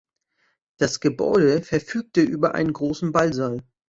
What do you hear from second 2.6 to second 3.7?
großen Ballsaal.